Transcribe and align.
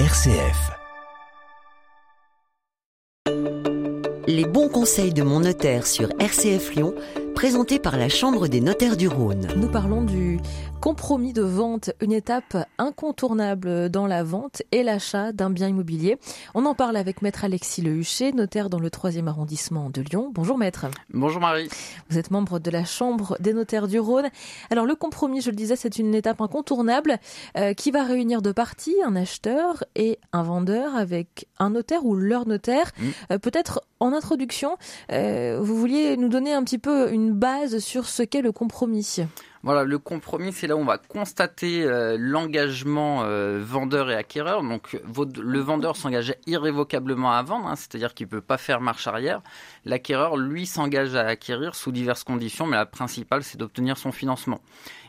RCF. 0.00 0.72
Les 4.26 4.44
bons 4.44 4.68
conseils 4.68 5.12
de 5.12 5.22
mon 5.22 5.38
notaire 5.38 5.86
sur 5.86 6.08
RCF 6.18 6.74
Lyon, 6.74 6.96
présentés 7.34 7.78
par 7.80 7.96
la 7.96 8.08
Chambre 8.08 8.46
des 8.46 8.60
notaires 8.60 8.96
du 8.96 9.08
Rhône. 9.08 9.48
Nous 9.56 9.68
parlons 9.68 10.02
du 10.02 10.38
compromis 10.80 11.32
de 11.32 11.42
vente, 11.42 11.92
une 12.02 12.12
étape 12.12 12.56
incontournable 12.76 13.88
dans 13.88 14.06
la 14.06 14.22
vente 14.22 14.62
et 14.70 14.82
l'achat 14.82 15.32
d'un 15.32 15.48
bien 15.48 15.68
immobilier. 15.68 16.18
On 16.54 16.66
en 16.66 16.74
parle 16.74 16.98
avec 16.98 17.22
maître 17.22 17.42
Alexis 17.42 17.80
Lehuchet, 17.80 18.32
notaire 18.32 18.68
dans 18.68 18.78
le 18.78 18.90
3e 18.90 19.26
arrondissement 19.26 19.88
de 19.88 20.02
Lyon. 20.02 20.30
Bonjour 20.32 20.58
maître. 20.58 20.86
Bonjour 21.12 21.40
Marie. 21.40 21.70
Vous 22.10 22.18
êtes 22.18 22.30
membre 22.30 22.58
de 22.58 22.70
la 22.70 22.84
Chambre 22.84 23.36
des 23.40 23.54
notaires 23.54 23.88
du 23.88 23.98
Rhône. 23.98 24.28
Alors 24.70 24.84
le 24.84 24.94
compromis, 24.94 25.40
je 25.40 25.48
le 25.48 25.56
disais, 25.56 25.74
c'est 25.74 25.98
une 25.98 26.14
étape 26.14 26.42
incontournable 26.42 27.18
euh, 27.56 27.72
qui 27.72 27.90
va 27.90 28.04
réunir 28.04 28.42
deux 28.42 28.52
parties, 28.52 28.96
un 29.06 29.16
acheteur 29.16 29.84
et 29.96 30.18
un 30.34 30.42
vendeur 30.42 30.94
avec 30.94 31.48
un 31.58 31.70
notaire 31.70 32.04
ou 32.04 32.14
leur 32.14 32.46
notaire. 32.46 32.92
Mmh. 32.98 33.04
Euh, 33.32 33.38
Peut-être 33.38 33.80
en 34.00 34.12
introduction, 34.12 34.76
euh, 35.12 35.58
vous 35.60 35.76
vouliez 35.76 36.16
nous 36.16 36.28
donner 36.28 36.52
un 36.52 36.62
petit 36.62 36.78
peu 36.78 37.10
une 37.10 37.32
base 37.34 37.78
sur 37.78 38.06
ce 38.06 38.22
qu'est 38.22 38.42
le 38.42 38.52
compromis. 38.52 39.18
Voilà, 39.62 39.84
le 39.84 39.98
compromis, 39.98 40.52
c'est 40.52 40.66
là 40.66 40.76
où 40.76 40.80
on 40.80 40.84
va 40.84 40.98
constater 40.98 41.84
euh, 41.84 42.16
l'engagement 42.18 43.22
euh, 43.24 43.62
vendeur 43.62 44.10
et 44.10 44.14
acquéreur. 44.14 44.62
Donc, 44.62 45.00
le 45.36 45.58
vendeur 45.60 45.96
s'engage 45.96 46.34
irrévocablement 46.46 47.32
à 47.32 47.42
vendre, 47.42 47.66
hein, 47.66 47.76
c'est-à-dire 47.76 48.12
qu'il 48.12 48.26
ne 48.26 48.30
peut 48.30 48.40
pas 48.42 48.58
faire 48.58 48.80
marche 48.80 49.06
arrière. 49.06 49.40
L'acquéreur, 49.84 50.36
lui, 50.36 50.66
s'engage 50.66 51.14
à 51.14 51.26
acquérir 51.26 51.74
sous 51.74 51.92
diverses 51.92 52.24
conditions, 52.24 52.66
mais 52.66 52.76
la 52.76 52.86
principale, 52.86 53.42
c'est 53.42 53.56
d'obtenir 53.56 53.96
son 53.96 54.12
financement. 54.12 54.60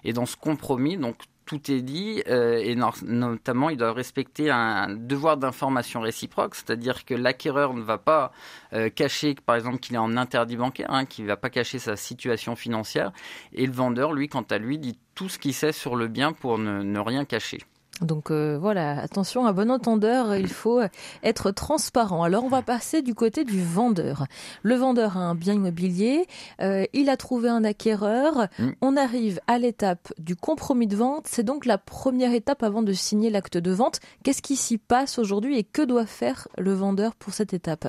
Et 0.05 0.13
dans 0.13 0.25
ce 0.25 0.37
compromis, 0.37 0.97
donc 0.97 1.17
tout 1.45 1.71
est 1.71 1.81
dit, 1.81 2.23
euh, 2.27 2.57
et 2.57 2.75
no- 2.75 2.89
notamment, 3.03 3.69
il 3.69 3.77
doit 3.77 3.93
respecter 3.93 4.49
un 4.49 4.89
devoir 4.95 5.37
d'information 5.37 6.01
réciproque, 6.01 6.55
c'est-à-dire 6.55 7.05
que 7.05 7.13
l'acquéreur 7.13 7.73
ne 7.73 7.81
va 7.81 7.97
pas 7.97 8.31
euh, 8.73 8.89
cacher, 8.89 9.35
par 9.45 9.55
exemple, 9.55 9.77
qu'il 9.79 9.95
est 9.95 9.99
en 9.99 10.17
interdit 10.17 10.57
bancaire, 10.57 10.91
hein, 10.91 11.05
qu'il 11.05 11.25
ne 11.25 11.29
va 11.29 11.37
pas 11.37 11.49
cacher 11.49 11.79
sa 11.79 11.95
situation 11.95 12.55
financière, 12.55 13.11
et 13.53 13.65
le 13.65 13.73
vendeur, 13.73 14.13
lui, 14.13 14.27
quant 14.27 14.45
à 14.49 14.57
lui, 14.57 14.77
dit 14.79 14.97
tout 15.13 15.29
ce 15.29 15.37
qu'il 15.39 15.53
sait 15.53 15.71
sur 15.71 15.95
le 15.95 16.07
bien 16.07 16.33
pour 16.33 16.57
ne 16.57 16.99
rien 16.99 17.25
cacher. 17.25 17.59
Donc 18.01 18.29
euh, 18.29 18.57
voilà, 18.59 18.99
attention, 18.99 19.45
à 19.45 19.53
bon 19.53 19.71
entendeur, 19.71 20.35
il 20.35 20.49
faut 20.49 20.81
être 21.23 21.51
transparent. 21.51 22.23
Alors 22.23 22.43
on 22.43 22.49
va 22.49 22.61
passer 22.61 23.01
du 23.01 23.15
côté 23.15 23.45
du 23.45 23.63
vendeur. 23.63 24.25
Le 24.63 24.75
vendeur 24.75 25.17
a 25.17 25.21
un 25.21 25.35
bien 25.35 25.53
immobilier, 25.53 26.27
euh, 26.61 26.85
il 26.93 27.09
a 27.09 27.15
trouvé 27.17 27.49
un 27.49 27.63
acquéreur, 27.63 28.47
Mm. 28.59 28.69
on 28.81 28.97
arrive 28.97 29.39
à 29.47 29.57
l'étape 29.57 30.13
du 30.17 30.35
compromis 30.35 30.87
de 30.87 30.95
vente, 30.95 31.27
c'est 31.27 31.43
donc 31.43 31.65
la 31.65 31.77
première 31.77 32.33
étape 32.33 32.63
avant 32.63 32.81
de 32.83 32.93
signer 32.93 33.29
l'acte 33.29 33.57
de 33.57 33.71
vente. 33.71 33.99
Qu'est-ce 34.23 34.41
qui 34.41 34.55
s'y 34.55 34.77
passe 34.77 35.19
aujourd'hui 35.19 35.57
et 35.57 35.63
que 35.63 35.81
doit 35.81 36.05
faire 36.05 36.47
le 36.57 36.73
vendeur 36.73 37.15
pour 37.15 37.33
cette 37.33 37.53
étape? 37.53 37.87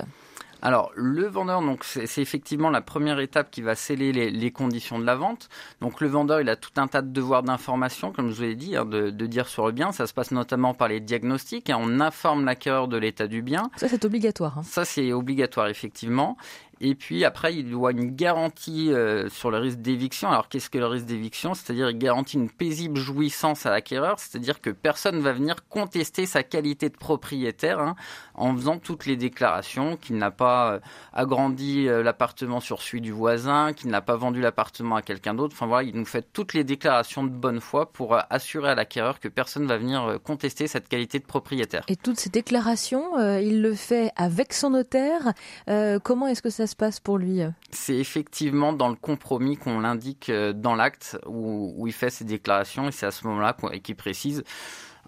Alors, 0.61 0.91
le 0.95 1.27
vendeur, 1.27 1.61
donc 1.61 1.83
c'est 1.83 2.21
effectivement 2.21 2.69
la 2.69 2.81
première 2.81 3.19
étape 3.19 3.51
qui 3.51 3.61
va 3.61 3.75
sceller 3.75 4.11
les, 4.11 4.31
les 4.31 4.51
conditions 4.51 4.97
de 4.99 5.05
la 5.05 5.15
vente. 5.15 5.49
Donc, 5.81 6.01
le 6.01 6.07
vendeur, 6.07 6.41
il 6.41 6.49
a 6.49 6.55
tout 6.55 6.71
un 6.77 6.87
tas 6.87 7.01
de 7.01 7.09
devoirs 7.11 7.43
d'information, 7.43 8.11
comme 8.11 8.29
je 8.31 8.35
vous 8.35 8.41
l'ai 8.41 8.55
dit, 8.55 8.75
hein, 8.75 8.85
de, 8.85 9.09
de 9.11 9.25
dire 9.27 9.47
sur 9.47 9.65
le 9.67 9.71
bien. 9.71 9.91
Ça 9.91 10.07
se 10.07 10.13
passe 10.13 10.31
notamment 10.31 10.73
par 10.73 10.87
les 10.87 10.99
diagnostics. 10.99 11.69
hein. 11.69 11.77
on 11.79 11.99
informe 11.99 12.45
l'acquéreur 12.45 12.87
de 12.87 12.97
l'état 12.97 13.27
du 13.27 13.41
bien. 13.41 13.69
Ça 13.77 13.87
c'est 13.87 14.03
obligatoire. 14.05 14.57
hein. 14.57 14.63
Ça, 14.63 14.83
c'est 14.85 15.13
obligatoire, 15.13 15.67
effectivement. 15.67 16.37
Et 16.81 16.95
puis 16.95 17.25
après, 17.25 17.55
il 17.55 17.69
doit 17.69 17.91
une 17.91 18.15
garantie 18.15 18.91
euh, 18.91 19.29
sur 19.29 19.51
le 19.51 19.57
risque 19.57 19.79
d'éviction. 19.79 20.29
Alors, 20.29 20.47
qu'est-ce 20.49 20.69
que 20.69 20.77
le 20.77 20.85
risque 20.85 21.05
d'éviction? 21.05 21.53
C'est-à-dire, 21.53 21.89
il 21.89 21.97
garantit 21.97 22.37
une 22.37 22.49
paisible 22.49 22.97
jouissance 22.97 23.65
à 23.65 23.71
l'acquéreur, 23.71 24.19
c'est-à-dire 24.19 24.61
que 24.61 24.69
personne 24.69 25.19
va 25.19 25.33
venir 25.33 25.55
contester 25.69 26.25
sa 26.25 26.43
qualité 26.43 26.89
de 26.89 26.97
propriétaire 26.97 27.79
hein, 27.79 27.95
en 28.35 28.55
faisant 28.55 28.77
toutes 28.77 29.05
les 29.05 29.15
déclarations 29.15 29.97
qu'il 29.97 30.17
n'a 30.17 30.31
pas 30.31 30.73
euh, 30.73 30.79
agrandi 31.13 31.87
euh, 31.87 32.03
l'appartement 32.03 32.59
sur 32.59 32.81
celui 32.81 33.01
du 33.01 33.11
voisin, 33.11 33.73
qu'il 33.73 33.89
n'a 33.89 34.01
pas 34.01 34.15
vendu 34.15 34.41
l'appartement 34.41 34.95
à 34.95 35.01
quelqu'un 35.01 35.33
d'autre. 35.33 35.55
Enfin 35.55 35.65
voilà, 35.65 35.87
il 35.87 35.95
nous 35.95 36.05
fait 36.05 36.25
toutes 36.31 36.53
les 36.53 36.63
déclarations 36.63 37.23
de 37.23 37.29
bonne 37.29 37.61
foi 37.61 37.91
pour 37.91 38.17
assurer 38.29 38.69
à 38.69 38.75
l'acquéreur 38.75 39.19
que 39.19 39.27
personne 39.27 39.65
va 39.65 39.77
venir 39.77 40.19
contester 40.23 40.67
cette 40.67 40.87
qualité 40.87 41.19
de 41.19 41.25
propriétaire. 41.25 41.83
Et 41.87 41.95
toutes 41.95 42.19
ces 42.19 42.29
déclarations, 42.29 43.17
il 43.39 43.61
le 43.61 43.73
fait 43.73 44.11
avec 44.15 44.53
son 44.53 44.71
notaire. 44.71 45.33
Comment 46.03 46.27
est-ce 46.27 46.41
que 46.41 46.49
ça 46.49 46.66
se 46.67 46.75
passe 46.75 46.99
pour 46.99 47.17
lui 47.17 47.41
C'est 47.71 47.95
effectivement 47.95 48.73
dans 48.73 48.89
le 48.89 48.95
compromis 48.95 49.57
qu'on 49.57 49.79
l'indique 49.79 50.29
euh, 50.29 50.53
dans 50.53 50.75
l'acte 50.75 51.17
où, 51.25 51.73
où 51.77 51.87
il 51.87 51.93
fait 51.93 52.09
ses 52.09 52.25
déclarations 52.25 52.87
et 52.87 52.91
c'est 52.91 53.05
à 53.05 53.11
ce 53.11 53.25
moment-là 53.27 53.55
qu'il 53.83 53.95
précise. 53.95 54.43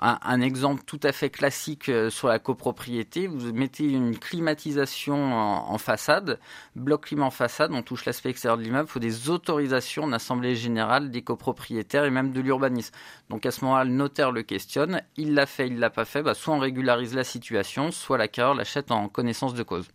Un, 0.01 0.39
exemple 0.39 0.83
tout 0.85 0.99
à 1.03 1.11
fait 1.11 1.29
classique 1.29 1.89
euh, 1.89 2.09
sur 2.09 2.29
la 2.29 2.39
copropriété, 2.39 3.27
vous 3.27 3.51
mettez 3.51 3.83
une 3.83 4.17
climatisation 4.17 5.33
en, 5.33 5.71
en 5.71 5.77
façade, 5.77 6.39
bloc 6.75 7.05
climat 7.05 7.25
en 7.25 7.31
façade, 7.31 7.71
on 7.73 7.81
touche 7.81 8.05
l'aspect 8.05 8.29
extérieur 8.29 8.57
de 8.57 8.63
l'immeuble, 8.63 8.87
il 8.87 8.91
faut 8.91 8.99
des 8.99 9.29
autorisations 9.29 10.07
d'assemblée 10.07 10.55
générale 10.55 11.11
des 11.11 11.21
copropriétaires 11.21 12.05
et 12.05 12.11
même 12.11 12.31
de 12.31 12.39
l'urbanisme. 12.39 12.93
Donc 13.29 13.45
à 13.45 13.51
ce 13.51 13.65
moment-là, 13.65 13.83
le 13.83 13.91
notaire 13.91 14.31
le 14.31 14.43
questionne, 14.43 15.01
il 15.17 15.33
l'a 15.33 15.45
fait, 15.45 15.67
il 15.67 15.79
l'a 15.79 15.89
pas 15.89 16.05
fait, 16.05 16.21
bah, 16.21 16.33
soit 16.33 16.53
on 16.53 16.59
régularise 16.59 17.13
la 17.13 17.25
situation, 17.25 17.91
soit 17.91 18.17
l'acquéreur 18.17 18.55
l'achète 18.55 18.91
en 18.91 19.09
connaissance 19.09 19.53
de 19.53 19.63
cause. 19.63 19.87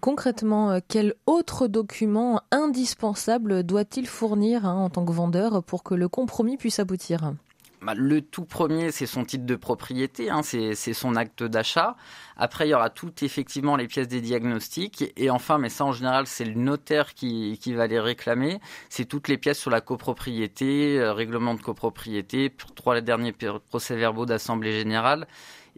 Concrètement, 0.00 0.70
euh, 0.70 0.78
quel 0.86 1.14
autre 1.26 1.66
document 1.66 2.40
indispensable 2.52 3.64
doit-il 3.64 4.06
fournir 4.06 4.64
hein, 4.64 4.76
en 4.76 4.90
tant 4.90 5.04
que 5.04 5.12
vendeur 5.12 5.62
pour 5.64 5.82
que 5.82 5.94
le 5.94 6.08
compromis 6.08 6.56
puisse 6.56 6.78
aboutir? 6.78 7.32
Bah, 7.82 7.94
le 7.96 8.20
tout 8.20 8.44
premier, 8.44 8.92
c'est 8.92 9.06
son 9.06 9.24
titre 9.24 9.46
de 9.46 9.56
propriété, 9.56 10.28
hein, 10.28 10.42
c'est 10.42 10.74
son 10.74 11.16
acte 11.16 11.42
d'achat. 11.42 11.96
Après, 12.36 12.66
il 12.66 12.70
y 12.70 12.74
aura 12.74 12.90
tout 12.90 13.12
effectivement 13.22 13.74
les 13.74 13.88
pièces 13.88 14.08
des 14.08 14.20
diagnostics. 14.20 15.12
Et 15.16 15.30
enfin, 15.30 15.56
mais 15.56 15.70
ça 15.70 15.86
en 15.86 15.92
général, 15.92 16.26
c'est 16.26 16.44
le 16.44 16.54
notaire 16.54 17.14
qui, 17.14 17.58
qui 17.58 17.72
va 17.72 17.86
les 17.86 17.98
réclamer. 17.98 18.60
C'est 18.90 19.06
toutes 19.06 19.28
les 19.28 19.38
pièces 19.38 19.58
sur 19.58 19.70
la 19.70 19.80
copropriété, 19.80 20.98
euh, 20.98 21.14
règlement 21.14 21.54
de 21.54 21.62
copropriété, 21.62 22.54
trois 22.74 23.00
derniers 23.00 23.32
procès-verbaux 23.32 24.26
d'assemblée 24.26 24.72
générale, 24.72 25.26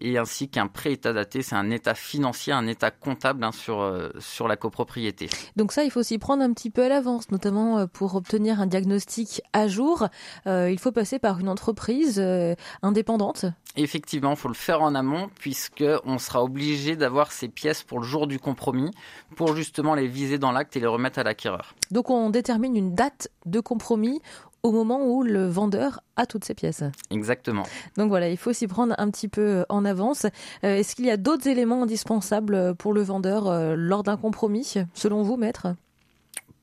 et 0.02 0.18
ainsi 0.18 0.48
qu'un 0.48 0.66
pré-état 0.66 1.12
daté, 1.12 1.42
c'est 1.42 1.54
un 1.54 1.70
état 1.70 1.94
financier, 1.94 2.52
un 2.52 2.66
état 2.66 2.90
comptable 2.90 3.44
hein, 3.44 3.52
sur, 3.52 3.80
euh, 3.80 4.10
sur 4.18 4.48
la 4.48 4.56
copropriété. 4.56 5.30
Donc 5.54 5.70
ça, 5.70 5.84
il 5.84 5.90
faut 5.90 6.02
s'y 6.02 6.18
prendre 6.18 6.42
un 6.42 6.52
petit 6.52 6.70
peu 6.70 6.82
à 6.82 6.88
l'avance, 6.88 7.30
notamment 7.30 7.78
euh, 7.78 7.86
pour 7.86 8.16
obtenir 8.16 8.60
un 8.60 8.66
diagnostic 8.66 9.42
à 9.52 9.68
jour. 9.68 10.08
Euh, 10.48 10.70
il 10.70 10.78
faut 10.80 10.90
passer 10.90 11.20
par 11.20 11.38
une 11.38 11.48
entreprise 11.48 12.18
euh, 12.18 12.56
indépendante. 12.82 13.46
Effectivement, 13.76 14.30
il 14.30 14.36
faut 14.36 14.48
le 14.48 14.54
faire 14.54 14.82
en 14.82 14.94
amont 14.96 15.30
puisque 15.38 15.84
on 16.04 16.18
sera 16.18 16.42
obligé 16.42 16.96
d'avoir 16.96 17.30
ces 17.30 17.48
pièces 17.48 17.84
pour 17.84 18.00
le 18.00 18.06
jour 18.06 18.26
du 18.26 18.40
compromis 18.40 18.90
pour 19.36 19.54
justement 19.54 19.94
les 19.94 20.08
viser 20.08 20.38
dans 20.38 20.50
l'acte 20.50 20.76
et 20.76 20.80
les 20.80 20.86
remettre 20.86 21.20
à 21.20 21.22
l'acquéreur. 21.22 21.74
Donc 21.90 22.10
on 22.10 22.28
détermine 22.28 22.76
une 22.76 22.94
date 22.94 23.28
de 23.46 23.60
compromis 23.60 24.20
au 24.62 24.70
moment 24.70 25.04
où 25.04 25.22
le 25.22 25.46
vendeur 25.46 26.00
a 26.16 26.26
toutes 26.26 26.44
ces 26.44 26.54
pièces. 26.54 26.84
Exactement. 27.10 27.64
Donc 27.96 28.08
voilà, 28.08 28.28
il 28.28 28.36
faut 28.36 28.52
s'y 28.52 28.66
prendre 28.66 28.94
un 28.98 29.10
petit 29.10 29.28
peu 29.28 29.64
en 29.68 29.84
avance. 29.84 30.26
Euh, 30.64 30.76
Est-ce 30.76 30.94
qu'il 30.94 31.06
y 31.06 31.10
a 31.10 31.16
d'autres 31.16 31.48
éléments 31.48 31.82
indispensables 31.82 32.74
pour 32.76 32.92
le 32.92 33.02
vendeur 33.02 33.48
euh, 33.48 33.74
lors 33.76 34.02
d'un 34.02 34.16
compromis, 34.16 34.74
selon 34.94 35.22
vous, 35.22 35.36
maître? 35.36 35.68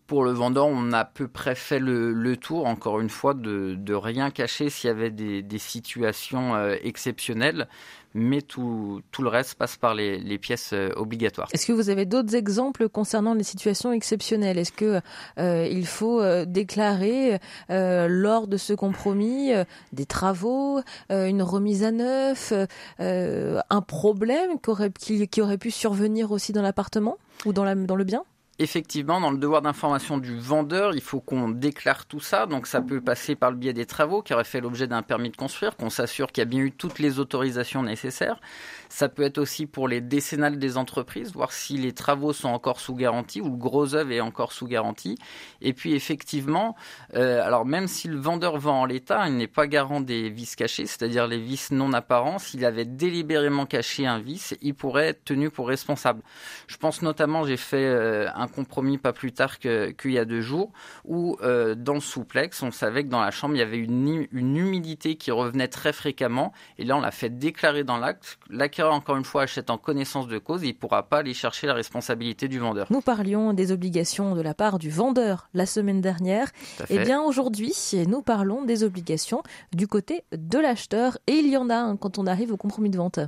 Pour 0.10 0.24
le 0.24 0.32
vendeur, 0.32 0.66
on 0.66 0.92
a 0.92 1.02
à 1.02 1.06
peu 1.06 1.28
près 1.28 1.54
fait 1.54 1.78
le, 1.78 2.36
tour, 2.36 2.66
encore 2.66 3.00
une 3.00 3.12
fois, 3.12 3.36
de, 3.36 3.94
rien 3.94 4.32
cacher 4.32 4.72
s'il 4.72 4.88
y 4.88 4.92
avait 4.92 5.12
des, 5.12 5.58
situations 5.60 6.56
euh, 6.56 6.78
exceptionnelles, 6.82 7.68
mais 8.16 8.42
tout, 8.42 9.04
le 9.20 9.28
reste 9.28 9.54
passe 9.54 9.78
par 9.78 9.94
les, 9.94 10.40
pièces 10.40 10.72
euh, 10.74 10.90
obligatoires. 10.96 11.48
Est-ce 11.54 11.68
que 11.68 11.74
vous 11.74 11.92
avez 11.92 12.08
d'autres 12.08 12.34
exemples 12.34 12.90
concernant 12.90 13.36
les 13.36 13.44
situations 13.44 13.92
exceptionnelles? 13.92 14.58
Est-ce 14.58 14.72
que 14.72 15.00
euh, 15.38 15.84
faut 15.86 16.24
déclarer 16.46 17.38
lors 17.70 18.48
de 18.48 18.58
ce 18.58 18.74
compromis 18.74 19.52
des 19.94 20.08
travaux, 20.08 20.82
une 21.12 21.44
remise 21.44 21.84
à 21.84 21.92
neuf, 21.92 22.52
un 22.98 23.82
problème 23.82 24.60
qui 24.60 25.42
aurait, 25.42 25.58
pu 25.60 25.70
survenir 25.70 26.32
aussi 26.32 26.52
dans 26.52 26.64
l'appartement 26.64 27.20
ou 27.46 27.54
dans 27.54 27.64
le 27.64 28.04
bien? 28.04 28.24
Effectivement, 28.62 29.22
dans 29.22 29.32
le 29.32 29.38
devoir 29.38 29.62
d'information 29.62 30.18
du 30.18 30.38
vendeur, 30.38 30.94
il 30.94 31.00
faut 31.00 31.22
qu'on 31.22 31.48
déclare 31.48 32.06
tout 32.06 32.20
ça. 32.20 32.46
Donc 32.46 32.68
ça 32.68 32.82
peut 32.82 33.00
passer 33.00 33.36
par 33.36 33.52
le 33.52 33.58
biais 33.58 33.72
des 33.72 33.86
travaux 33.86 34.22
qui 34.22 34.34
auraient 34.34 34.44
fait 34.44 34.60
l'objet 34.60 34.86
d'un 34.86 35.02
permis 35.02 35.30
de 35.30 35.38
construire, 35.38 35.78
qu'on 35.78 35.90
s'assure 35.90 36.28
qu'il 36.28 36.42
y 36.42 36.44
a 36.44 36.46
bien 36.46 36.60
eu 36.60 36.74
toutes 36.74 37.00
les 37.00 37.20
autorisations 37.20 37.84
nécessaires. 37.84 38.42
Ça 38.90 39.08
peut 39.08 39.24
être 39.24 39.38
aussi 39.38 39.66
pour 39.66 39.88
les 39.88 40.02
décennales 40.02 40.60
des 40.60 40.76
entreprises, 40.76 41.32
voir 41.32 41.54
si 41.54 41.78
les 41.78 41.94
travaux 41.94 42.34
sont 42.34 42.50
encore 42.50 42.82
sous 42.82 42.96
garantie 42.96 43.40
ou 43.40 43.46
le 43.46 43.56
gros 43.56 43.96
œuvre 43.96 44.12
est 44.12 44.20
encore 44.20 44.52
sous 44.52 44.68
garantie. 44.68 45.18
Et 45.62 45.72
puis 45.72 45.94
effectivement, 45.94 46.76
euh, 47.16 47.42
alors 47.42 47.66
même 47.66 47.88
si 47.88 48.10
le 48.10 48.18
vendeur 48.18 48.58
vend 48.58 48.82
en 48.82 48.86
l'état, 48.86 49.26
il 49.30 49.38
n'est 49.38 49.48
pas 49.48 49.68
garant 49.68 50.02
des 50.02 50.30
vices 50.30 50.58
cachés, 50.58 50.86
c'est-à-dire 50.86 51.28
les 51.28 51.40
vices 51.40 51.72
non 51.72 51.94
apparents. 51.94 52.40
S'il 52.40 52.66
avait 52.66 52.84
délibérément 52.84 53.66
caché 53.66 54.06
un 54.06 54.20
vice, 54.20 54.54
il 54.62 54.76
pourrait 54.76 55.08
être 55.08 55.24
tenu 55.24 55.50
pour 55.50 55.70
responsable. 55.70 56.24
Je 56.68 56.76
pense 56.76 57.02
notamment, 57.02 57.46
j'ai 57.46 57.56
fait 57.56 57.86
euh, 57.86 58.28
un 58.36 58.49
compromis 58.50 58.98
pas 58.98 59.14
plus 59.14 59.32
tard 59.32 59.60
qu'il 59.60 60.12
y 60.12 60.18
a 60.18 60.26
deux 60.26 60.42
jours, 60.42 60.72
où 61.06 61.38
euh, 61.42 61.76
dans 61.76 61.94
le 61.94 62.00
souplex, 62.00 62.62
on 62.64 62.72
savait 62.72 63.04
que 63.04 63.10
dans 63.10 63.22
la 63.22 63.32
chambre, 63.32 63.56
il 63.56 63.60
y 63.60 63.64
avait 63.64 63.78
une, 63.78 64.28
une 64.32 64.58
humidité 64.58 65.16
qui 65.16 65.32
revenait 65.32 65.68
très 65.68 65.94
fréquemment. 65.94 66.52
Et 66.78 66.86
là, 66.86 66.98
on 66.98 67.02
l'a 67.02 67.12
fait 67.12 67.30
déclarer 67.30 67.84
dans 67.84 67.98
l'acte. 67.98 68.38
L'acquéreur, 68.50 68.94
encore 68.94 69.18
une 69.18 69.24
fois, 69.24 69.44
achète 69.44 69.70
en 69.70 69.78
connaissance 69.78 70.28
de 70.28 70.38
cause 70.38 70.64
et 70.64 70.68
il 70.68 70.74
ne 70.74 70.78
pourra 70.78 71.04
pas 71.04 71.20
aller 71.20 71.34
chercher 71.34 71.68
la 71.68 71.74
responsabilité 71.74 72.48
du 72.48 72.60
vendeur. 72.60 72.88
Nous 72.90 73.02
parlions 73.02 73.54
des 73.54 73.72
obligations 73.72 74.36
de 74.36 74.42
la 74.42 74.54
part 74.54 74.80
du 74.80 74.90
vendeur 74.90 75.50
la 75.54 75.66
semaine 75.66 76.02
dernière. 76.02 76.50
Et 76.90 76.96
eh 76.96 77.00
bien 77.00 77.22
aujourd'hui, 77.22 77.74
nous 78.08 78.22
parlons 78.22 78.64
des 78.64 78.84
obligations 78.84 79.44
du 79.74 79.88
côté 79.88 80.24
de 80.32 80.60
l'acheteur. 80.60 81.18
Et 81.28 81.34
il 81.34 81.48
y 81.48 81.58
en 81.58 81.70
a 81.70 81.76
hein, 81.76 81.98
quand 81.98 82.18
on 82.18 82.28
arrive 82.28 82.52
au 82.52 82.58
compromis 82.58 82.90
de 82.90 82.98
vente. 82.98 83.20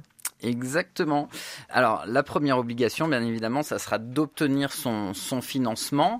Exactement. 0.43 1.29
Alors, 1.69 2.03
la 2.07 2.23
première 2.23 2.57
obligation, 2.57 3.07
bien 3.07 3.23
évidemment, 3.23 3.61
ça 3.61 3.77
sera 3.77 3.99
d'obtenir 3.99 4.73
son, 4.73 5.13
son 5.13 5.41
financement. 5.41 6.19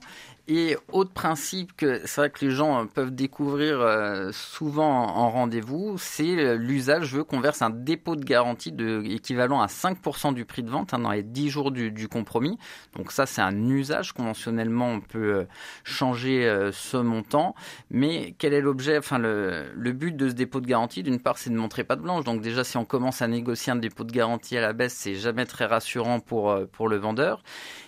Et 0.54 0.76
autre 0.92 1.14
principe 1.14 1.78
que 1.78 2.02
c'est 2.06 2.20
vrai 2.20 2.30
que 2.30 2.44
les 2.44 2.52
gens 2.52 2.86
peuvent 2.86 3.16
découvrir 3.16 3.80
euh, 3.80 4.32
souvent 4.34 5.08
en 5.08 5.30
rendez-vous, 5.30 5.96
c'est 5.98 6.58
l'usage. 6.58 7.06
Je 7.06 7.16
veux 7.16 7.24
qu'on 7.24 7.40
verse 7.40 7.62
un 7.62 7.70
dépôt 7.70 8.18
de 8.18 8.26
garantie 8.26 8.74
de, 8.74 9.02
équivalent 9.06 9.62
à 9.62 9.68
5% 9.68 10.34
du 10.34 10.44
prix 10.44 10.62
de 10.62 10.70
vente 10.70 10.94
hein, 10.94 11.00
dans 11.00 11.12
les 11.12 11.24
10 11.24 11.50
jours 11.50 11.72
du, 11.72 12.10
compromis. 12.10 12.58
Donc 12.98 13.14
ça, 13.14 13.26
c'est 13.26 13.40
un 13.40 13.70
usage. 13.70 14.12
Conventionnellement, 14.12 14.90
on 14.90 15.00
peut 15.00 15.36
euh, 15.36 15.48
changer 15.86 16.46
euh, 16.46 16.74
ce 16.74 16.98
montant. 16.98 17.56
Mais 17.90 18.36
quel 18.38 18.52
est 18.52 18.60
l'objet 18.60 18.98
Enfin, 18.98 19.20
le, 19.20 19.72
le 19.74 19.94
but 19.94 20.18
de 20.18 20.28
ce 20.28 20.34
dépôt 20.34 20.60
de 20.60 20.68
garantie, 20.68 21.02
d'une 21.02 21.22
part, 21.22 21.38
c'est 21.38 21.50
de 21.50 21.56
montrer 21.56 21.86
pas 21.86 21.96
de 21.96 22.02
blanche. 22.02 22.26
Donc 22.26 22.42
déjà, 22.42 22.66
si 22.66 22.76
on 22.76 22.84
commence 22.84 23.22
à 23.22 23.30
négocier 23.30 23.72
un 23.72 23.78
dépôt 23.78 24.04
de 24.04 24.12
garantie 24.12 24.58
à 24.58 24.62
la 24.62 24.74
baisse, 24.74 24.96
c'est 24.96 25.16
jamais 25.16 25.46
très 25.46 25.66
rassurant 25.66 26.20
pour, 26.20 26.54
pour 26.74 26.90
le 26.90 26.98
vendeur. 26.98 27.42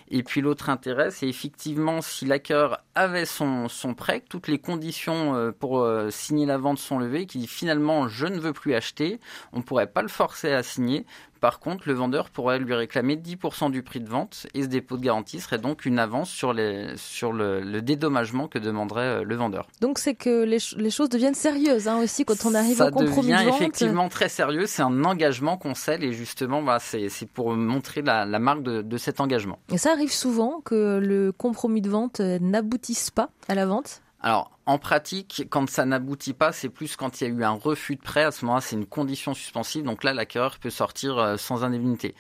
Et 0.10 0.24
puis 0.24 0.42
l'autre 0.42 0.70
intérêt, 0.70 1.12
c'est 1.12 1.28
effectivement 1.28 2.02
si 2.02 2.26
l'acquéreur 2.26 2.84
avait 2.96 3.26
son, 3.26 3.68
son 3.70 3.94
prêt, 3.94 4.24
toutes 4.28 4.48
les 4.48 4.60
conditions 4.60 5.36
euh, 5.36 5.52
pour 5.52 5.82
euh, 5.82 6.10
signer 6.10 6.46
la 6.46 6.58
vente 6.58 6.78
sont 6.78 7.00
levées, 7.00 7.26
qui 7.26 7.40
dit 7.40 7.48
finalement 7.48 8.08
je 8.08 8.28
ne 8.28 8.40
veux 8.40 8.54
plus 8.54 8.76
acheter, 8.76 9.20
on 9.54 9.58
ne 9.58 9.64
pourrait 9.64 9.88
pas 9.88 10.02
le 10.02 10.08
forcer 10.08 10.52
à 10.52 10.64
signer, 10.64 11.06
par 11.44 11.60
contre, 11.60 11.90
le 11.90 11.94
vendeur 11.94 12.30
pourrait 12.30 12.58
lui 12.58 12.74
réclamer 12.74 13.18
10% 13.18 13.70
du 13.70 13.84
prix 13.84 14.00
de 14.00 14.08
vente 14.08 14.48
et 14.54 14.62
ce 14.62 14.68
dépôt 14.68 14.96
de 14.96 15.02
garantie 15.02 15.42
serait 15.42 15.58
donc 15.58 15.84
une 15.84 16.00
avance 16.00 16.30
sur, 16.30 16.54
les, 16.54 16.96
sur 16.96 17.34
le, 17.34 17.82
dédommagement 17.82 18.48
que 18.48 18.60
demanderait 18.60 19.02
euh, 19.02 19.24
le 19.26 19.36
vendeur. 19.36 19.68
Donc 19.82 20.00
c'est 20.00 20.14
que 20.14 20.46
les, 20.46 20.90
choses 20.90 21.10
deviennent 21.10 21.34
sérieuses 21.34 21.90
hein, 21.90 22.00
aussi 22.02 22.24
quand 22.24 22.46
on 22.46 22.56
arrive 22.56 22.80
au 22.80 22.92
compromis 22.92 23.28
de 23.28 23.34
vente. 23.34 23.40
Ça 23.40 23.44
devient 23.44 23.56
effectivement 23.58 24.08
très 24.08 24.30
sérieux. 24.30 24.68
C'est 24.68 24.84
un 24.84 25.04
engagement 25.04 25.58
qu'on 25.58 25.76
scelle 25.76 26.06
et 26.06 26.14
justement, 26.14 26.64
bah, 26.64 26.78
c'est 26.80 27.10
pour 27.34 27.54
montrer 27.54 28.02
la, 28.02 28.26
marque 28.40 28.64
de, 28.64 28.82
de 28.82 28.98
cet 28.98 29.20
engagement. 29.20 29.60
Et 29.70 29.78
ça 29.78 29.92
arrive 29.92 30.14
souvent 30.14 30.62
que 30.64 30.98
le 31.04 31.34
compromis 31.34 31.82
de 31.82 31.90
vente 31.90 32.22
n'aboutisse 32.22 33.12
pas 33.12 33.32
à 33.50 33.56
la 33.56 33.66
vente? 33.66 34.02
Alors, 34.22 34.53
en 34.66 34.78
pratique, 34.78 35.44
quand 35.50 35.70
ça 35.70 35.86
n'aboutit 35.86 36.34
pas, 36.34 36.52
c'est 36.52 36.70
plus 36.70 36.96
quand 36.96 37.20
il 37.20 37.28
y 37.28 37.28
a 37.28 37.34
eu 37.34 37.44
un 37.44 37.52
refus 37.52 37.96
de 37.96 38.02
prêt. 38.02 38.24
À 38.24 38.32
ce 38.32 38.46
moment-là, 38.46 38.62
c'est 38.62 38.76
une 38.76 38.86
condition 38.86 39.34
suspensive. 39.34 39.84
Donc 39.84 40.04
là, 40.04 40.14
l'acquéreur 40.14 40.58
peut 40.60 40.70
sortir 40.70 41.18
euh, 41.18 41.38
sans 41.38 41.64
indemnité 41.64 42.16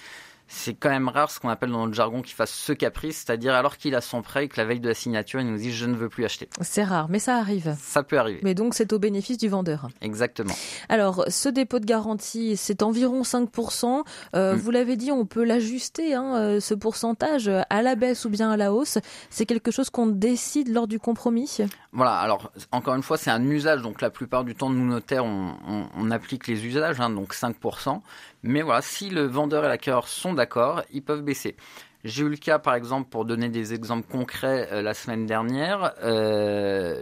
c'est 0.48 0.74
quand 0.74 0.90
même 0.90 1.10
rare 1.10 1.32
ce 1.32 1.40
qu'on 1.40 1.50
appelle 1.50 1.72
dans 1.72 1.84
notre 1.86 1.94
jargon 1.94 2.22
qu'il 2.22 2.36
fasse 2.36 2.52
ce 2.52 2.74
caprice, 2.74 3.24
c'est-à-dire 3.26 3.54
alors 3.54 3.78
qu'il 3.78 3.96
a 3.96 4.02
son 4.02 4.22
prêt 4.22 4.46
et 4.46 4.48
que 4.48 4.58
la 4.58 4.66
veille 4.66 4.80
de 4.80 4.88
la 4.88 4.94
signature, 4.94 5.40
il 5.40 5.48
nous 5.48 5.58
dit 5.58 5.72
je 5.72 5.86
ne 5.86 5.96
veux 5.96 6.10
plus 6.10 6.26
acheter. 6.26 6.50
C'est 6.62 6.84
rare, 6.84 7.08
mais 7.10 7.20
ça 7.20 7.38
arrive. 7.38 7.76
Ça 7.80 8.04
peut 8.04 8.18
arriver. 8.18 8.40
Mais 8.44 8.54
donc 8.54 8.74
c'est 8.74 8.94
au 8.94 9.00
bénéfice 9.00 9.38
du 9.38 9.50
vendeur. 9.50 9.90
Exactement. 10.02 10.54
Alors 10.90 11.26
ce 11.28 11.50
dépôt 11.50 11.80
de 11.80 11.86
garantie, 11.86 12.58
c'est 12.58 12.84
environ 12.84 13.22
5%. 13.24 14.04
Euh, 14.36 14.54
mm. 14.54 14.58
Vous 14.58 14.72
l'avez 14.72 14.96
dit, 14.96 15.12
on 15.12 15.26
peut 15.26 15.44
l'ajuster, 15.44 16.14
hein, 16.14 16.36
euh, 16.36 16.60
ce 16.60 16.74
pourcentage, 16.74 17.50
à 17.70 17.82
la 17.82 17.96
baisse 17.96 18.26
ou 18.26 18.30
bien 18.30 18.52
à 18.52 18.58
la 18.58 18.74
hausse. 18.74 18.98
C'est 19.30 19.46
quelque 19.46 19.72
chose 19.72 19.90
qu'on 19.90 20.08
décide 20.08 20.70
lors 20.70 20.88
du 20.88 21.00
compromis 21.00 21.58
Voilà, 21.92 22.16
alors 22.16 22.52
encore 22.72 22.96
une 22.96 23.04
fois, 23.04 23.18
c'est 23.18 23.32
un 23.32 23.44
usage, 23.44 23.82
donc 23.82 24.02
la 24.02 24.10
plupart 24.10 24.44
du 24.44 24.56
temps, 24.56 24.70
nous 24.70 24.86
notaires, 24.86 25.26
on, 25.26 25.56
on, 25.96 26.12
applique 26.12 26.48
les 26.48 26.66
usages, 26.66 27.00
hein, 27.00 27.10
donc 27.10 27.34
5%. 27.34 28.02
Mais 28.44 28.62
voilà, 28.62 28.82
si 28.82 29.10
le 29.10 29.26
vendeur 29.26 29.64
et 29.66 29.68
l'acquéreur 29.68 30.08
sont 30.08 30.33
d'accord, 30.34 30.82
ils 30.92 31.04
peuvent 31.04 31.24
baisser. 31.24 31.56
J'ai 32.04 32.24
eu 32.24 32.30
le 32.30 32.36
cas, 32.36 32.60
par 32.60 32.76
exemple, 32.76 33.10
pour 33.10 33.24
donner 33.24 33.48
des 33.48 33.74
exemples 33.74 34.06
concrets, 34.12 34.68
euh, 34.74 34.82
la 34.82 34.94
semaine 34.94 35.26
dernière, 35.26 35.94
euh, 36.04 37.02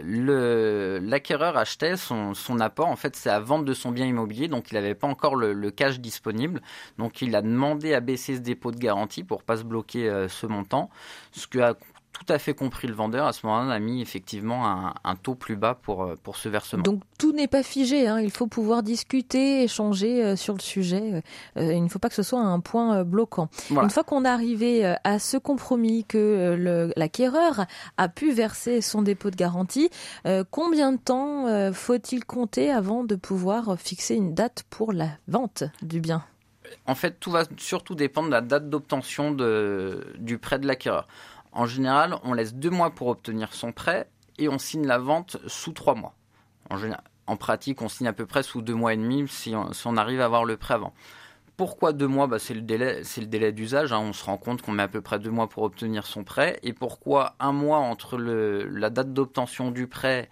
l'acquéreur 1.00 1.56
achetait 1.56 1.96
son, 1.96 2.34
apport, 2.60 2.86
en 2.86 2.94
fait, 2.94 3.16
c'est 3.16 3.28
à 3.28 3.40
vente 3.40 3.64
de 3.64 3.74
son 3.74 3.90
bien 3.90 4.06
immobilier, 4.06 4.46
donc 4.46 4.70
il 4.70 4.74
n'avait 4.74 4.94
pas 4.94 5.08
encore 5.08 5.34
le, 5.34 5.70
cash 5.72 5.98
disponible. 5.98 6.60
Donc 6.98 7.20
il 7.20 7.34
a 7.34 7.42
demandé 7.42 7.94
à 7.94 8.00
baisser 8.00 8.36
ce 8.36 8.40
dépôt 8.40 8.70
de 8.70 8.78
garantie 8.78 9.24
pour 9.24 9.42
pas 9.42 9.56
se 9.56 9.64
bloquer 9.64 10.08
euh, 10.08 10.28
ce 10.28 10.46
montant, 10.46 10.88
ce 11.32 11.48
que 11.48 11.58
tout 12.12 12.30
à 12.32 12.38
fait 12.38 12.54
compris 12.54 12.86
le 12.86 12.94
vendeur. 12.94 13.26
À 13.26 13.32
ce 13.32 13.46
moment-là, 13.46 13.66
on 13.66 13.70
a 13.70 13.78
mis 13.78 14.02
effectivement 14.02 14.66
un, 14.66 15.16
taux 15.16 15.34
plus 15.34 15.56
bas 15.56 15.74
pour, 15.74 16.04
euh, 16.04 16.14
pour 16.22 16.36
ce 16.36 16.48
versement. 16.48 16.82
Donc 16.82 17.02
tout 17.18 17.32
n'est 17.32 17.48
pas 17.48 17.62
figé. 17.62 18.06
Hein. 18.06 18.20
Il 18.20 18.30
faut 18.30 18.46
pouvoir 18.46 18.82
discuter, 18.82 19.62
échanger 19.62 20.22
euh, 20.22 20.36
sur 20.36 20.54
le 20.54 20.60
sujet. 20.60 21.22
Euh, 21.56 21.72
il 21.72 21.82
ne 21.82 21.88
faut 21.88 21.98
pas 21.98 22.08
que 22.08 22.14
ce 22.14 22.22
soit 22.22 22.40
un 22.40 22.60
point 22.60 23.04
bloquant. 23.04 23.48
Une 23.70 23.90
fois 23.90 24.04
qu'on 24.04 24.24
est 24.24 24.28
arrivé 24.28 24.94
à 25.04 25.18
ce 25.18 25.36
compromis 25.36 26.04
que 26.04 26.92
l'acquéreur 26.96 27.66
a 27.96 28.08
pu 28.08 28.32
verser 28.32 28.80
son 28.80 29.02
dépôt 29.02 29.30
de 29.30 29.36
garantie, 29.36 29.90
combien 30.50 30.92
de 30.92 30.98
temps 30.98 31.72
faut-il 31.72 32.24
compter 32.24 32.70
avant 32.70 33.04
de 33.04 33.14
pouvoir 33.16 33.78
fixer 33.78 34.14
une 34.14 34.34
date 34.34 34.64
pour 34.70 34.92
la 34.92 35.08
vente 35.28 35.64
du 35.82 36.00
bien? 36.00 36.24
En 36.86 36.94
fait, 36.94 37.18
tout 37.20 37.30
va 37.30 37.44
surtout 37.56 37.94
dépendre 37.94 38.28
de 38.28 38.32
la 38.32 38.40
date 38.40 38.68
d'obtention 38.68 39.32
du 39.32 40.38
prêt 40.38 40.58
de 40.58 40.66
l'acquéreur. 40.66 41.06
En 41.52 41.66
général, 41.66 42.16
on 42.24 42.32
laisse 42.32 42.54
deux 42.54 42.70
mois 42.70 42.90
pour 42.90 43.08
obtenir 43.08 43.52
son 43.52 43.72
prêt 43.72 44.08
et 44.38 44.48
on 44.48 44.58
signe 44.58 44.86
la 44.86 44.98
vente 44.98 45.36
sous 45.46 45.72
trois 45.72 45.94
mois. 45.94 46.14
En, 47.26 47.36
pratique, 47.36 47.82
on 47.82 47.88
signe 47.88 48.06
à 48.06 48.12
peu 48.12 48.26
près 48.26 48.42
sous 48.42 48.62
deux 48.62 48.74
mois 48.74 48.94
et 48.94 48.96
demi 48.96 49.28
si 49.28 49.54
on, 49.54 49.96
arrive 49.96 50.20
à 50.20 50.24
avoir 50.24 50.44
le 50.44 50.56
prêt 50.56 50.74
avant. 50.74 50.94
Pourquoi 51.58 51.92
deux 51.92 52.06
mois? 52.06 52.26
Bah, 52.26 52.38
C'est 52.38 52.54
le 52.54 52.62
délai, 52.62 53.52
d'usage. 53.52 53.92
Hein. 53.92 53.98
On 53.98 54.12
se 54.14 54.24
rend 54.24 54.38
compte 54.38 54.62
qu'on 54.62 54.72
met 54.72 54.82
à 54.82 54.88
peu 54.88 55.02
près 55.02 55.18
deux 55.18 55.30
mois 55.30 55.48
pour 55.48 55.62
obtenir 55.62 56.06
son 56.06 56.24
prêt. 56.24 56.58
Et 56.62 56.72
pourquoi 56.72 57.34
un 57.38 57.52
mois 57.52 57.78
entre 57.78 58.16
la 58.16 58.88
date 58.88 59.12
d'obtention 59.12 59.70
du 59.70 59.86
prêt 59.86 60.30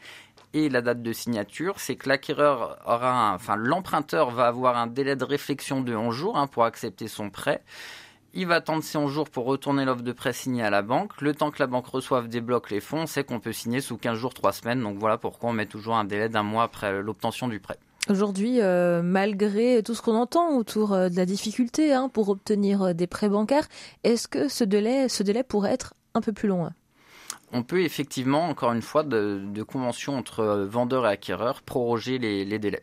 et 0.53 0.69
la 0.69 0.83
date 0.83 1.03
de 1.03 1.13
signature, 1.13 1.79
c'est 1.79 1.95
que 1.95 2.09
l'acquéreur 2.09 2.79
enfin 2.85 3.55
l'emprunteur 3.57 4.31
va 4.31 4.49
avoir 4.49 4.77
un 4.77 4.89
délai 4.89 5.15
de 5.15 5.25
réflexion 5.25 5.81
de 5.81 5.95
11 5.95 6.15
jours 6.15 6.37
hein, 6.37 6.49
pour 6.49 6.65
accepter 6.65 7.07
son 7.07 7.31
prêt. 7.31 7.63
Il 8.33 8.47
va 8.47 8.57
attendre 8.57 8.85
100 8.85 9.09
jours 9.09 9.29
pour 9.29 9.45
retourner 9.45 9.85
l'offre 9.85 10.03
de 10.03 10.13
prêt 10.13 10.33
signée 10.33 10.63
à 10.63 10.71
la 10.71 10.83
banque. 10.83 11.21
Le 11.21 11.35
temps 11.35 11.51
que 11.51 11.59
la 11.59 11.67
banque 11.67 11.87
reçoive, 11.87 12.29
débloque 12.29 12.71
les 12.71 12.81
fonds, 12.81 13.07
c'est 13.07 13.25
qu'on 13.25 13.41
peut 13.41 13.53
signer 13.53 13.81
sous 13.81 13.97
15 13.97 14.17
jours, 14.17 14.35
3 14.35 14.53
semaines. 14.53 14.83
Donc 14.83 14.99
voilà 14.99 15.19
pourquoi 15.19 15.51
on 15.51 15.53
met 15.53 15.67
toujours 15.67 15.97
un 15.97 16.05
délai 16.05 16.29
d'un 16.29 16.45
mois 16.45 16.63
après 16.63 17.03
l'obtention 17.03 17.49
du 17.49 17.59
prêt. 17.59 17.79
Aujourd'hui, 18.09 18.61
euh, 18.61 19.03
malgré 19.03 19.83
tout 19.83 19.95
ce 19.95 20.01
qu'on 20.01 20.15
entend 20.15 20.57
autour 20.57 20.95
euh, 20.95 21.09
de 21.09 21.17
la 21.17 21.27
difficulté 21.27 21.93
hein, 21.93 22.09
pour 22.09 22.29
obtenir 22.29 22.83
euh, 22.83 22.93
des 22.93 23.07
prêts 23.07 23.29
bancaires, 23.29 23.69
est-ce 24.05 24.27
que 24.27 24.49
ce 24.49 24.65
délai, 24.65 25.09
ce 25.09 25.23
délai 25.23 25.43
pourrait 25.43 25.73
être 25.73 25.95
un 26.15 26.21
peu 26.21 26.33
plus 26.33 26.49
long 26.49 26.71
on 27.53 27.65
peut 27.65 27.83
effectivement, 27.83 28.49
encore 28.49 28.73
une 28.73 28.83
fois, 28.83 29.03
de, 29.03 29.43
de 29.45 29.63
convention 29.65 30.17
entre 30.17 30.69
vendeur 30.71 31.05
et 31.05 31.09
acquéreur, 31.09 31.63
proroger 31.63 32.19
les, 32.19 32.45
les 32.45 32.61
délais. 32.61 32.81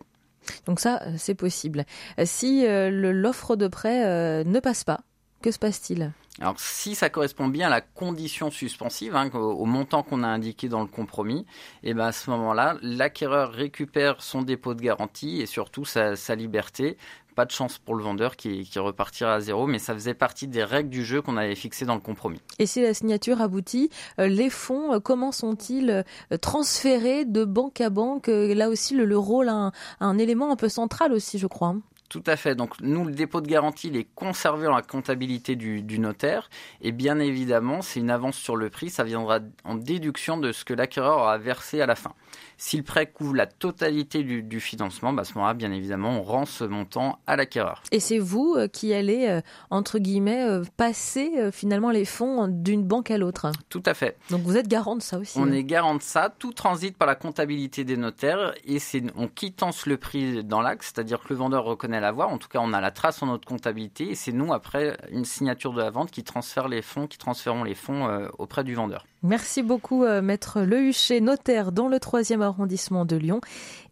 Donc 0.65 0.81
ça, 0.81 1.01
c'est 1.17 1.35
possible. 1.35 1.85
Si 2.25 2.65
l'offre 2.67 3.55
de 3.55 3.69
prêt 3.69 4.43
ne 4.43 4.59
passe 4.59 4.83
pas, 4.83 4.99
que 5.41 5.51
se 5.51 5.59
passe-t-il? 5.59 6.11
Alors, 6.39 6.59
si 6.59 6.93
ça 6.93 7.09
correspond 7.09 7.47
bien 7.47 7.67
à 7.67 7.69
la 7.69 7.81
condition 7.81 8.51
suspensive, 8.51 9.15
hein, 9.15 9.29
au, 9.33 9.65
montant 9.65 10.03
qu'on 10.03 10.21
a 10.21 10.27
indiqué 10.27 10.69
dans 10.69 10.81
le 10.81 10.87
compromis, 10.87 11.45
et 11.83 11.89
eh 11.89 11.93
ben 11.95 12.05
à 12.05 12.11
ce 12.11 12.29
moment-là, 12.29 12.77
l'acquéreur 12.83 13.51
récupère 13.51 14.21
son 14.21 14.43
dépôt 14.43 14.75
de 14.75 14.81
garantie 14.81 15.41
et 15.41 15.47
surtout 15.47 15.83
sa, 15.83 16.13
liberté. 16.35 16.97
Pas 17.35 17.45
de 17.45 17.51
chance 17.51 17.77
pour 17.77 17.95
le 17.95 18.03
vendeur 18.03 18.35
qui, 18.35 18.63
qui, 18.63 18.79
repartira 18.79 19.35
à 19.35 19.39
zéro, 19.39 19.67
mais 19.67 19.77
ça 19.77 19.93
faisait 19.93 20.15
partie 20.15 20.47
des 20.47 20.63
règles 20.63 20.89
du 20.89 21.05
jeu 21.05 21.21
qu'on 21.21 21.37
avait 21.37 21.55
fixées 21.55 21.85
dans 21.85 21.93
le 21.93 22.01
compromis. 22.01 22.41
Et 22.57 22.65
si 22.65 22.81
la 22.81 22.95
signature 22.95 23.41
aboutit, 23.41 23.91
euh, 24.19 24.27
les 24.27 24.49
fonds, 24.49 24.93
euh, 24.93 24.99
comment 24.99 25.31
sont-ils 25.31 26.03
euh, 26.31 26.37
transférés 26.37 27.25
de 27.25 27.45
banque 27.45 27.79
à 27.79 27.91
banque? 27.91 28.27
Là 28.27 28.69
aussi, 28.69 28.95
le, 28.95 29.05
le 29.05 29.17
rôle 29.17 29.49
a 29.49 29.71
un 29.99 30.17
élément 30.17 30.51
un 30.51 30.55
peu 30.55 30.69
central 30.69 31.13
aussi, 31.13 31.37
je 31.37 31.45
crois. 31.47 31.75
Tout 32.09 32.23
à 32.25 32.35
fait. 32.35 32.55
Donc 32.55 32.79
nous, 32.81 33.05
le 33.05 33.11
dépôt 33.11 33.41
de 33.41 33.47
garantie, 33.47 33.87
il 33.87 33.97
est 33.97 34.07
conservé 34.15 34.65
dans 34.65 34.75
la 34.75 34.81
comptabilité 34.81 35.55
du, 35.55 35.81
du 35.81 35.99
notaire. 35.99 36.49
Et 36.81 36.91
bien 36.91 37.19
évidemment, 37.19 37.81
c'est 37.81 37.99
une 37.99 38.09
avance 38.09 38.37
sur 38.37 38.55
le 38.55 38.69
prix. 38.69 38.89
Ça 38.89 39.03
viendra 39.03 39.39
en 39.63 39.75
déduction 39.75 40.37
de 40.37 40.51
ce 40.51 40.65
que 40.65 40.73
l'acquéreur 40.73 41.17
aura 41.17 41.37
versé 41.37 41.81
à 41.81 41.85
la 41.85 41.95
fin. 41.95 42.13
Si 42.59 42.75
le 42.77 42.83
prêt 42.83 43.05
couvre 43.05 43.35
la 43.35 43.45
totalité 43.45 44.23
du, 44.23 44.59
financement, 44.59 45.13
bah 45.13 45.21
à 45.21 45.25
ce 45.25 45.35
moment-là, 45.35 45.53
bien 45.53 45.71
évidemment, 45.71 46.19
on 46.19 46.23
rend 46.23 46.45
ce 46.45 46.63
montant 46.63 47.19
à 47.27 47.35
l'acquéreur. 47.35 47.83
Et 47.91 47.99
c'est 47.99 48.17
vous 48.17 48.55
euh, 48.57 48.67
qui 48.67 48.93
allez, 48.93 49.27
euh, 49.27 49.41
entre 49.69 49.99
guillemets, 49.99 50.43
euh, 50.43 50.63
passer 50.75 51.51
finalement 51.51 51.91
les 51.91 52.05
fonds 52.05 52.47
d'une 52.47 52.83
banque 52.83 53.11
à 53.11 53.17
l'autre. 53.17 53.51
Tout 53.69 53.83
à 53.85 53.93
fait. 53.93 54.17
Donc 54.31 54.41
vous 54.41 54.57
êtes 54.57 54.67
garant 54.67 54.95
de 54.95 55.01
ça 55.01 55.19
aussi. 55.19 55.37
On 55.37 55.43
hein. 55.43 55.51
est 55.51 55.63
garant 55.63 55.95
de 55.95 56.01
ça. 56.01 56.33
Tout 56.37 56.51
transite 56.51 56.97
par 56.97 57.07
la 57.07 57.15
comptabilité 57.15 57.83
des 57.83 57.97
notaires 57.97 58.53
et 58.65 58.79
c'est 58.79 59.03
on 59.15 59.27
quittance 59.27 59.85
le 59.85 59.97
prix 59.97 60.43
dans 60.43 60.61
l'acte, 60.61 60.83
c'est-à-dire 60.83 61.19
que 61.19 61.29
le 61.29 61.35
vendeur 61.35 61.63
reconnaît 61.63 61.96
jamais 61.97 62.01
la 62.01 62.11
voir. 62.11 62.29
En 62.29 62.37
tout 62.37 62.47
cas, 62.47 62.59
on 62.61 62.73
a 62.73 62.81
la 62.81 62.91
trace 62.91 63.21
en 63.21 63.27
notre 63.27 63.47
comptabilité 63.47 64.11
et 64.11 64.15
c'est 64.15 64.31
nous, 64.31 64.53
après 64.53 64.97
une 65.11 65.25
signature 65.25 65.73
de 65.73 65.81
la 65.81 65.89
vente, 65.89 66.11
qui 66.11 66.23
transfère 66.23 66.67
les 66.67 66.81
fonds, 66.81 67.07
qui 67.07 67.17
transférons 67.17 67.63
les 67.63 67.75
fonds 67.75 68.07
euh, 68.07 68.27
auprès 68.37 68.63
du 68.63 68.75
vendeur. 68.75 69.05
Merci 69.23 69.63
beaucoup, 69.63 70.03
euh, 70.03 70.21
Maître 70.21 70.61
Lehuchet, 70.61 71.21
notaire 71.21 71.71
dans 71.71 71.87
le 71.87 71.97
3e 71.97 72.41
arrondissement 72.41 73.05
de 73.05 73.15
Lyon 73.15 73.41